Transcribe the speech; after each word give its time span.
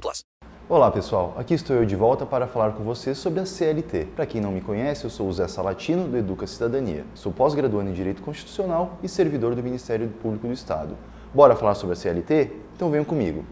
plus. 0.00 0.24
Olá 0.68 0.90
pessoal, 0.90 1.34
aqui 1.36 1.54
estou 1.54 1.76
eu 1.76 1.84
de 1.84 1.94
volta 1.94 2.24
para 2.24 2.46
falar 2.46 2.72
com 2.72 2.82
vocês 2.82 3.18
sobre 3.18 3.40
a 3.40 3.44
CLT. 3.44 4.06
Para 4.16 4.24
quem 4.24 4.40
não 4.40 4.52
me 4.52 4.60
conhece, 4.60 5.04
eu 5.04 5.10
sou 5.10 5.28
o 5.28 5.32
Zé 5.32 5.46
Salatino, 5.48 6.08
do 6.08 6.16
Educa 6.16 6.46
Cidadania. 6.46 7.04
Sou 7.14 7.32
pós-graduando 7.32 7.90
em 7.90 7.92
Direito 7.92 8.22
Constitucional 8.22 8.98
e 9.02 9.08
servidor 9.08 9.54
do 9.54 9.62
Ministério 9.62 10.08
Público 10.22 10.46
do 10.46 10.52
Estado. 10.52 10.96
Bora 11.34 11.56
falar 11.56 11.74
sobre 11.74 11.92
a 11.92 11.96
CLT? 11.96 12.52
Então 12.74 12.90
venham 12.90 13.04
comigo. 13.04 13.44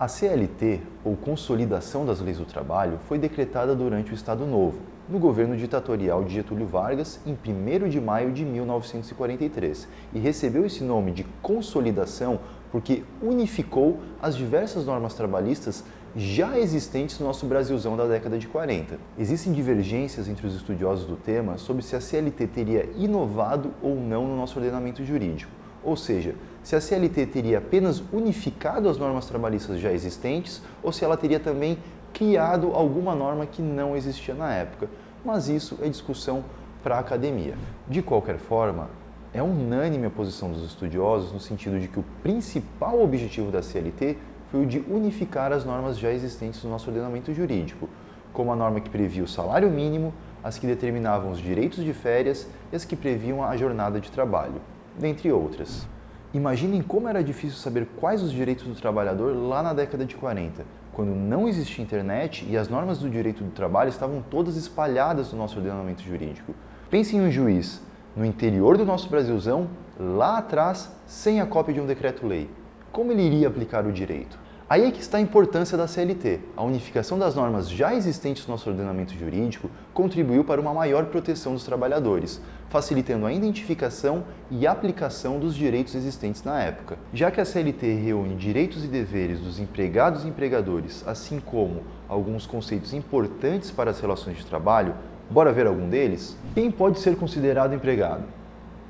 A 0.00 0.08
CLT, 0.08 0.80
ou 1.04 1.16
Consolidação 1.16 2.04
das 2.04 2.20
Leis 2.20 2.38
do 2.38 2.44
Trabalho, 2.44 2.98
foi 3.06 3.18
decretada 3.18 3.72
durante 3.72 4.10
o 4.10 4.14
Estado 4.14 4.44
Novo, 4.44 4.80
no 5.08 5.20
governo 5.20 5.56
ditatorial 5.56 6.24
de 6.24 6.34
Getúlio 6.34 6.66
Vargas, 6.66 7.20
em 7.24 7.34
1 7.34 7.88
de 7.88 8.00
maio 8.00 8.32
de 8.32 8.44
1943, 8.44 9.86
e 10.12 10.18
recebeu 10.18 10.66
esse 10.66 10.82
nome 10.82 11.12
de 11.12 11.22
consolidação 11.40 12.40
porque 12.72 13.04
unificou 13.20 14.00
as 14.20 14.34
diversas 14.34 14.86
normas 14.86 15.12
trabalhistas 15.12 15.84
já 16.16 16.58
existentes 16.58 17.18
no 17.20 17.26
nosso 17.26 17.46
Brasilzão 17.46 17.96
da 17.96 18.06
década 18.06 18.38
de 18.38 18.48
40. 18.48 18.98
Existem 19.18 19.52
divergências 19.52 20.26
entre 20.26 20.46
os 20.46 20.54
estudiosos 20.54 21.04
do 21.04 21.14
tema 21.14 21.58
sobre 21.58 21.82
se 21.82 21.94
a 21.94 22.00
CLT 22.00 22.46
teria 22.46 22.88
inovado 22.96 23.70
ou 23.82 23.94
não 23.94 24.26
no 24.26 24.36
nosso 24.36 24.58
ordenamento 24.58 25.04
jurídico. 25.04 25.52
Ou 25.84 25.96
seja, 25.96 26.34
se 26.62 26.74
a 26.74 26.80
CLT 26.80 27.26
teria 27.26 27.58
apenas 27.58 28.02
unificado 28.12 28.88
as 28.88 28.96
normas 28.96 29.26
trabalhistas 29.26 29.78
já 29.78 29.92
existentes 29.92 30.62
ou 30.82 30.92
se 30.92 31.04
ela 31.04 31.16
teria 31.16 31.40
também 31.40 31.76
criado 32.12 32.72
alguma 32.72 33.14
norma 33.14 33.46
que 33.46 33.60
não 33.60 33.96
existia 33.96 34.34
na 34.34 34.52
época. 34.54 34.88
Mas 35.24 35.48
isso 35.48 35.78
é 35.82 35.88
discussão 35.88 36.44
para 36.82 36.96
a 36.96 37.00
academia. 37.00 37.54
De 37.88 38.02
qualquer 38.02 38.38
forma, 38.38 38.90
é 39.34 39.42
unânime 39.42 40.06
a 40.06 40.10
posição 40.10 40.50
dos 40.50 40.62
estudiosos 40.62 41.32
no 41.32 41.40
sentido 41.40 41.80
de 41.80 41.88
que 41.88 41.98
o 41.98 42.04
principal 42.22 43.02
objetivo 43.02 43.50
da 43.50 43.62
CLT 43.62 44.18
foi 44.50 44.62
o 44.62 44.66
de 44.66 44.80
unificar 44.80 45.52
as 45.52 45.64
normas 45.64 45.98
já 45.98 46.12
existentes 46.12 46.62
no 46.62 46.70
nosso 46.70 46.90
ordenamento 46.90 47.32
jurídico, 47.32 47.88
como 48.32 48.52
a 48.52 48.56
norma 48.56 48.80
que 48.80 48.90
previa 48.90 49.24
o 49.24 49.28
salário 49.28 49.70
mínimo, 49.70 50.12
as 50.44 50.58
que 50.58 50.66
determinavam 50.66 51.30
os 51.30 51.38
direitos 51.38 51.82
de 51.82 51.94
férias 51.94 52.46
e 52.70 52.76
as 52.76 52.84
que 52.84 52.94
previam 52.94 53.42
a 53.42 53.56
jornada 53.56 53.98
de 54.00 54.10
trabalho 54.10 54.60
dentre 54.98 55.32
outras. 55.32 55.86
Imaginem 56.34 56.82
como 56.82 57.08
era 57.08 57.22
difícil 57.24 57.58
saber 57.58 57.86
quais 57.98 58.22
os 58.22 58.32
direitos 58.32 58.66
do 58.66 58.74
trabalhador 58.74 59.34
lá 59.34 59.62
na 59.62 59.72
década 59.72 60.04
de 60.04 60.14
40, 60.14 60.64
quando 60.92 61.14
não 61.14 61.48
existia 61.48 61.82
internet 61.82 62.46
e 62.48 62.56
as 62.56 62.68
normas 62.68 62.98
do 62.98 63.08
direito 63.08 63.42
do 63.42 63.50
trabalho 63.50 63.88
estavam 63.88 64.22
todas 64.30 64.56
espalhadas 64.56 65.32
no 65.32 65.38
nosso 65.38 65.56
ordenamento 65.56 66.02
jurídico. 66.02 66.54
Pense 66.90 67.16
em 67.16 67.20
um 67.20 67.30
juiz 67.30 67.80
no 68.14 68.24
interior 68.24 68.76
do 68.76 68.84
nosso 68.84 69.08
Brasilzão, 69.08 69.68
lá 69.98 70.38
atrás, 70.38 70.90
sem 71.06 71.40
a 71.40 71.46
cópia 71.46 71.74
de 71.74 71.80
um 71.80 71.86
decreto-lei. 71.86 72.48
Como 72.90 73.10
ele 73.10 73.22
iria 73.22 73.48
aplicar 73.48 73.86
o 73.86 73.92
direito? 73.92 74.38
Aí 74.72 74.86
é 74.86 74.90
que 74.90 75.02
está 75.02 75.18
a 75.18 75.20
importância 75.20 75.76
da 75.76 75.86
CLT. 75.86 76.40
A 76.56 76.62
unificação 76.62 77.18
das 77.18 77.34
normas 77.34 77.68
já 77.68 77.94
existentes 77.94 78.46
no 78.46 78.52
nosso 78.52 78.70
ordenamento 78.70 79.12
jurídico 79.12 79.70
contribuiu 79.92 80.44
para 80.44 80.60
uma 80.60 80.72
maior 80.72 81.04
proteção 81.06 81.52
dos 81.52 81.62
trabalhadores, 81.62 82.40
facilitando 82.70 83.26
a 83.26 83.32
identificação 83.34 84.24
e 84.50 84.66
aplicação 84.66 85.38
dos 85.38 85.54
direitos 85.54 85.94
existentes 85.94 86.42
na 86.42 86.58
época. 86.62 86.98
Já 87.12 87.30
que 87.30 87.38
a 87.38 87.44
CLT 87.44 87.96
reúne 87.96 88.34
direitos 88.34 88.82
e 88.82 88.88
deveres 88.88 89.40
dos 89.40 89.58
empregados 89.58 90.24
e 90.24 90.28
empregadores, 90.28 91.06
assim 91.06 91.38
como 91.38 91.82
alguns 92.08 92.46
conceitos 92.46 92.94
importantes 92.94 93.70
para 93.70 93.90
as 93.90 94.00
relações 94.00 94.38
de 94.38 94.46
trabalho, 94.46 94.94
bora 95.30 95.52
ver 95.52 95.66
algum 95.66 95.88
deles? 95.88 96.36
Quem 96.54 96.70
pode 96.70 96.98
ser 97.00 97.16
considerado 97.16 97.74
empregado? 97.74 98.24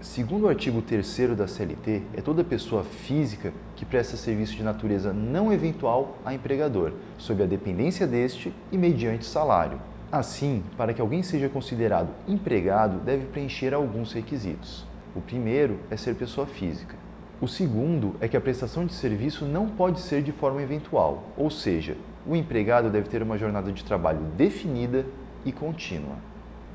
Segundo 0.00 0.46
o 0.46 0.48
artigo 0.48 0.82
3 0.82 1.36
da 1.36 1.46
CLT, 1.46 2.02
é 2.14 2.20
toda 2.20 2.42
pessoa 2.42 2.82
física 2.82 3.52
que 3.76 3.84
presta 3.84 4.16
serviço 4.16 4.56
de 4.56 4.62
natureza 4.64 5.12
não 5.12 5.52
eventual 5.52 6.18
a 6.24 6.34
empregador, 6.34 6.92
sob 7.16 7.40
a 7.42 7.46
dependência 7.46 8.04
deste 8.04 8.52
e 8.72 8.76
mediante 8.76 9.24
salário. 9.24 9.78
Assim, 10.10 10.64
para 10.76 10.92
que 10.92 11.00
alguém 11.00 11.22
seja 11.22 11.48
considerado 11.48 12.08
empregado, 12.26 12.98
deve 12.98 13.26
preencher 13.26 13.72
alguns 13.72 14.12
requisitos. 14.12 14.84
O 15.14 15.20
primeiro 15.20 15.78
é 15.88 15.96
ser 15.96 16.16
pessoa 16.16 16.48
física. 16.48 16.96
O 17.40 17.46
segundo 17.46 18.14
é 18.20 18.26
que 18.26 18.36
a 18.36 18.40
prestação 18.40 18.84
de 18.84 18.92
serviço 18.92 19.44
não 19.44 19.68
pode 19.68 20.00
ser 20.00 20.22
de 20.22 20.32
forma 20.32 20.62
eventual, 20.62 21.24
ou 21.36 21.50
seja, 21.50 21.96
o 22.26 22.36
empregado 22.36 22.90
deve 22.90 23.08
ter 23.08 23.22
uma 23.22 23.38
jornada 23.38 23.72
de 23.72 23.84
trabalho 23.84 24.20
definida 24.36 25.06
e 25.44 25.52
contínua. 25.52 26.16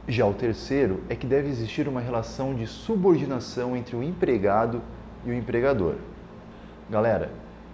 Já 0.07 0.25
o 0.25 0.33
terceiro 0.33 1.03
é 1.09 1.15
que 1.15 1.27
deve 1.27 1.49
existir 1.49 1.87
uma 1.87 1.99
relação 1.99 2.55
de 2.55 2.65
subordinação 2.65 3.75
entre 3.75 3.95
o 3.95 4.01
empregado 4.01 4.81
e 5.25 5.29
o 5.29 5.33
empregador. 5.33 5.95
Galera, 6.89 7.29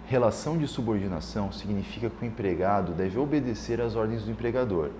relação 0.06 0.58
de 0.58 0.66
subordinação 0.66 1.52
significa 1.52 2.10
que 2.10 2.24
o 2.24 2.26
empregado 2.26 2.92
deve 2.92 3.18
obedecer 3.18 3.80
às 3.80 3.94
ordens 3.94 4.24
do 4.24 4.30
empregador, 4.30 4.90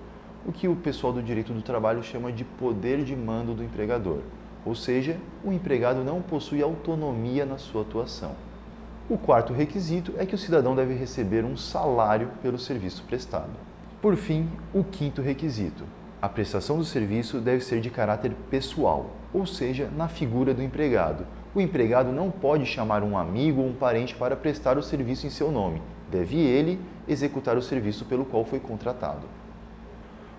o 0.47 0.53
que 0.53 0.69
o 0.69 0.77
pessoal 0.77 1.13
do 1.13 1.23
direito 1.23 1.53
do 1.53 1.63
trabalho 1.63 2.03
chama 2.03 2.31
de 2.31 2.45
poder 2.45 3.03
de 3.03 3.17
mando 3.17 3.55
do 3.55 3.65
empregador, 3.65 4.21
ou 4.65 4.75
seja, 4.75 5.17
o 5.43 5.53
empregado 5.53 6.05
não 6.05 6.23
possui 6.23 6.63
autonomia 6.63 7.45
na 7.45 7.59
sua 7.59 7.83
atuação. 7.83 8.33
O 9.09 9.19
quarto 9.19 9.53
requisito 9.53 10.15
é 10.17 10.25
que 10.25 10.35
o 10.35 10.39
cidadão 10.39 10.75
deve 10.75 10.95
receber 10.95 11.45
um 11.45 11.57
salário 11.57 12.31
pelo 12.41 12.59
serviço 12.59 13.03
prestado. 13.03 13.51
Por 14.05 14.17
fim, 14.17 14.51
o 14.75 14.85
quinto 14.85 15.23
requisito: 15.23 15.83
a 16.21 16.29
prestação 16.29 16.77
do 16.77 16.85
serviço 16.85 17.41
deve 17.41 17.65
ser 17.65 17.81
de 17.81 17.89
caráter 17.89 18.33
pessoal, 18.51 19.07
ou 19.33 19.47
seja, 19.47 19.91
na 19.97 20.09
figura 20.09 20.53
do 20.53 20.63
empregado. 20.63 21.27
O 21.55 21.61
empregado 21.63 22.13
não 22.13 22.31
pode 22.31 22.67
chamar 22.67 23.03
um 23.03 23.17
amigo 23.17 23.63
ou 23.63 23.69
um 23.69 23.73
parente 23.73 24.15
para 24.15 24.37
prestar 24.37 24.77
o 24.77 24.83
serviço 24.83 25.27
em 25.27 25.31
seu 25.31 25.51
nome. 25.51 25.81
Deve 26.11 26.37
ele 26.37 26.79
executar 27.09 27.57
o 27.57 27.63
serviço 27.63 28.05
pelo 28.05 28.27
qual 28.27 28.45
foi 28.45 28.61
contratado. 28.61 29.27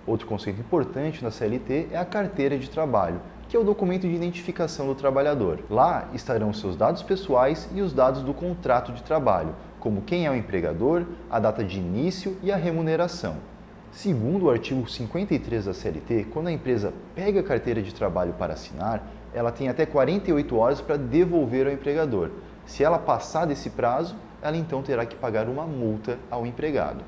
Outro 0.06 0.28
conceito 0.28 0.60
importante 0.60 1.24
na 1.24 1.32
CLT 1.32 1.88
é 1.92 1.98
a 1.98 2.06
carteira 2.06 2.60
de 2.60 2.70
trabalho, 2.70 3.20
que 3.50 3.58
é 3.58 3.60
o 3.60 3.64
documento 3.64 4.08
de 4.08 4.14
identificação 4.14 4.86
do 4.86 4.94
trabalhador. 4.94 5.64
Lá 5.72 6.08
estarão 6.14 6.54
seus 6.54 6.76
dados 6.76 7.02
pessoais 7.02 7.68
e 7.74 7.82
os 7.82 7.94
dados 7.94 8.22
do 8.22 8.32
contrato 8.32 8.92
de 8.92 9.02
trabalho, 9.02 9.56
como 9.80 10.04
quem 10.04 10.28
é 10.28 10.30
o 10.30 10.36
empregador, 10.36 11.04
a 11.32 11.40
data 11.40 11.64
de 11.64 11.80
início 11.80 12.38
e 12.44 12.52
a 12.52 12.56
remuneração. 12.56 13.55
Segundo 13.96 14.48
o 14.48 14.50
artigo 14.50 14.86
53 14.90 15.64
da 15.64 15.74
CLT, 15.74 16.28
quando 16.34 16.48
a 16.48 16.52
empresa 16.52 16.94
pega 17.16 17.40
a 17.40 17.44
carteira 17.44 17.82
de 17.82 17.96
trabalho 17.96 18.34
para 18.34 18.52
assinar, 18.52 19.02
ela 19.34 19.54
tem 19.54 19.70
até 19.70 19.86
48 19.86 20.58
horas 20.58 20.82
para 20.82 20.98
devolver 20.98 21.66
ao 21.66 21.72
empregador. 21.72 22.30
Se 22.66 22.84
ela 22.84 23.00
passar 23.00 23.46
desse 23.46 23.70
prazo, 23.70 24.18
ela 24.42 24.58
então 24.58 24.84
terá 24.84 25.06
que 25.06 25.16
pagar 25.16 25.48
uma 25.48 25.66
multa 25.66 26.20
ao 26.30 26.46
empregado. 26.46 27.06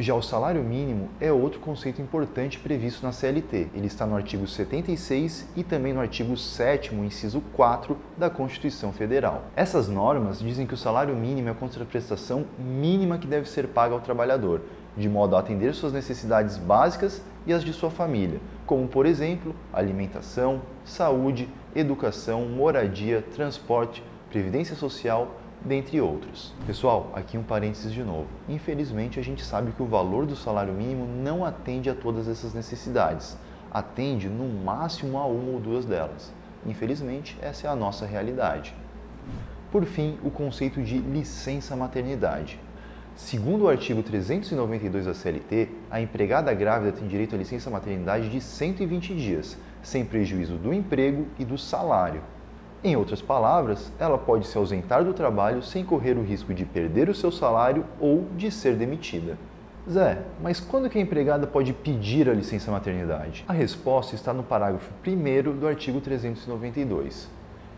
Já 0.00 0.14
o 0.14 0.22
salário 0.22 0.62
mínimo 0.62 1.08
é 1.20 1.32
outro 1.32 1.58
conceito 1.58 2.00
importante 2.00 2.56
previsto 2.60 3.02
na 3.02 3.10
CLT. 3.10 3.66
Ele 3.74 3.88
está 3.88 4.06
no 4.06 4.14
artigo 4.14 4.46
76 4.46 5.48
e 5.56 5.64
também 5.64 5.92
no 5.92 5.98
artigo 5.98 6.36
7, 6.36 6.94
inciso 6.94 7.40
4 7.56 7.96
da 8.16 8.30
Constituição 8.30 8.92
Federal. 8.92 9.46
Essas 9.56 9.88
normas 9.88 10.38
dizem 10.38 10.68
que 10.68 10.74
o 10.74 10.76
salário 10.76 11.16
mínimo 11.16 11.48
é 11.48 11.50
a 11.50 11.54
contraprestação 11.54 12.46
mínima 12.56 13.18
que 13.18 13.26
deve 13.26 13.48
ser 13.48 13.66
paga 13.66 13.92
ao 13.92 14.00
trabalhador, 14.00 14.60
de 14.96 15.08
modo 15.08 15.34
a 15.34 15.40
atender 15.40 15.74
suas 15.74 15.92
necessidades 15.92 16.56
básicas 16.56 17.20
e 17.44 17.52
as 17.52 17.64
de 17.64 17.72
sua 17.72 17.90
família, 17.90 18.38
como, 18.66 18.86
por 18.86 19.04
exemplo, 19.04 19.52
alimentação, 19.72 20.62
saúde, 20.84 21.48
educação, 21.74 22.42
moradia, 22.42 23.24
transporte, 23.34 24.00
previdência 24.30 24.76
social, 24.76 25.34
dentre 25.64 26.00
outros. 26.00 26.54
Pessoal, 26.66 27.10
aqui 27.14 27.36
um 27.36 27.42
parênteses 27.42 27.92
de 27.92 28.02
novo. 28.02 28.26
Infelizmente, 28.48 29.18
a 29.18 29.22
gente 29.22 29.44
sabe 29.44 29.72
que 29.72 29.82
o 29.82 29.86
valor 29.86 30.26
do 30.26 30.36
salário 30.36 30.72
mínimo 30.72 31.06
não 31.06 31.44
atende 31.44 31.90
a 31.90 31.94
todas 31.94 32.28
essas 32.28 32.54
necessidades, 32.54 33.36
atende 33.70 34.28
no 34.28 34.48
máximo 34.48 35.18
a 35.18 35.26
uma 35.26 35.52
ou 35.52 35.60
duas 35.60 35.84
delas. 35.84 36.32
Infelizmente, 36.66 37.36
essa 37.40 37.66
é 37.66 37.70
a 37.70 37.76
nossa 37.76 38.06
realidade. 38.06 38.74
Por 39.70 39.84
fim, 39.84 40.18
o 40.22 40.30
conceito 40.30 40.82
de 40.82 40.98
licença 40.98 41.76
maternidade. 41.76 42.58
Segundo 43.14 43.64
o 43.64 43.68
artigo 43.68 44.02
392 44.02 45.06
da 45.06 45.12
CLT, 45.12 45.68
a 45.90 46.00
empregada 46.00 46.54
grávida 46.54 46.92
tem 46.92 47.08
direito 47.08 47.34
à 47.34 47.38
licença 47.38 47.68
maternidade 47.68 48.30
de 48.30 48.40
120 48.40 49.14
dias, 49.14 49.58
sem 49.82 50.04
prejuízo 50.04 50.56
do 50.56 50.72
emprego 50.72 51.26
e 51.38 51.44
do 51.44 51.58
salário. 51.58 52.22
Em 52.82 52.94
outras 52.94 53.20
palavras, 53.20 53.92
ela 53.98 54.16
pode 54.16 54.46
se 54.46 54.56
ausentar 54.56 55.04
do 55.04 55.12
trabalho 55.12 55.62
sem 55.62 55.84
correr 55.84 56.16
o 56.16 56.22
risco 56.22 56.54
de 56.54 56.64
perder 56.64 57.08
o 57.08 57.14
seu 57.14 57.32
salário 57.32 57.84
ou 57.98 58.26
de 58.36 58.52
ser 58.52 58.76
demitida. 58.76 59.36
Zé, 59.90 60.18
mas 60.40 60.60
quando 60.60 60.88
que 60.88 60.98
a 60.98 61.00
empregada 61.00 61.46
pode 61.46 61.72
pedir 61.72 62.28
a 62.28 62.34
licença 62.34 62.70
maternidade? 62.70 63.44
A 63.48 63.52
resposta 63.52 64.14
está 64.14 64.32
no 64.32 64.44
parágrafo 64.44 64.92
1 65.04 65.58
do 65.58 65.66
artigo 65.66 66.00
392 66.00 67.28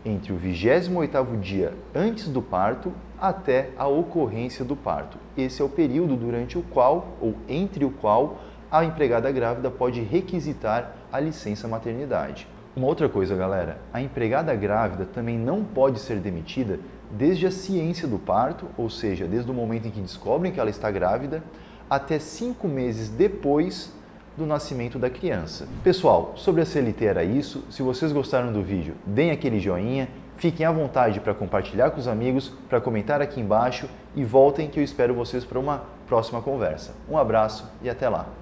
entre 0.05 0.33
o 0.33 0.39
28º 0.39 1.39
dia 1.39 1.73
antes 1.93 2.27
do 2.27 2.41
parto 2.41 2.91
até 3.19 3.69
a 3.77 3.87
ocorrência 3.87 4.65
do 4.65 4.75
parto. 4.75 5.17
Esse 5.37 5.61
é 5.61 5.65
o 5.65 5.69
período 5.69 6.15
durante 6.15 6.57
o 6.57 6.63
qual 6.63 7.17
ou 7.21 7.35
entre 7.47 7.85
o 7.85 7.91
qual 7.91 8.39
a 8.71 8.83
empregada 8.83 9.31
grávida 9.31 9.69
pode 9.69 10.01
requisitar 10.01 10.95
a 11.11 11.19
licença 11.19 11.67
maternidade. 11.67 12.47
Uma 12.81 12.87
outra 12.87 13.07
coisa, 13.07 13.35
galera, 13.35 13.77
a 13.93 14.01
empregada 14.01 14.55
grávida 14.55 15.05
também 15.05 15.37
não 15.37 15.63
pode 15.63 15.99
ser 15.99 16.15
demitida 16.15 16.79
desde 17.11 17.45
a 17.45 17.51
ciência 17.51 18.07
do 18.07 18.17
parto, 18.17 18.65
ou 18.75 18.89
seja, 18.89 19.27
desde 19.27 19.51
o 19.51 19.53
momento 19.53 19.87
em 19.87 19.91
que 19.91 20.01
descobrem 20.01 20.51
que 20.51 20.59
ela 20.59 20.71
está 20.71 20.89
grávida, 20.89 21.43
até 21.87 22.17
cinco 22.17 22.67
meses 22.67 23.07
depois 23.07 23.93
do 24.35 24.47
nascimento 24.47 24.97
da 24.97 25.11
criança. 25.11 25.67
Pessoal, 25.83 26.33
sobre 26.35 26.63
a 26.63 26.65
CLT 26.65 27.05
era 27.05 27.23
isso. 27.23 27.63
Se 27.69 27.83
vocês 27.83 28.11
gostaram 28.11 28.51
do 28.51 28.63
vídeo, 28.63 28.95
deem 29.05 29.29
aquele 29.29 29.59
joinha, 29.59 30.09
fiquem 30.37 30.65
à 30.65 30.71
vontade 30.71 31.19
para 31.19 31.35
compartilhar 31.35 31.91
com 31.91 31.99
os 31.99 32.07
amigos, 32.07 32.51
para 32.67 32.81
comentar 32.81 33.21
aqui 33.21 33.39
embaixo 33.39 33.87
e 34.15 34.23
voltem 34.25 34.67
que 34.67 34.79
eu 34.79 34.83
espero 34.83 35.13
vocês 35.13 35.45
para 35.45 35.59
uma 35.59 35.83
próxima 36.07 36.41
conversa. 36.41 36.95
Um 37.07 37.15
abraço 37.15 37.71
e 37.83 37.87
até 37.91 38.09
lá! 38.09 38.40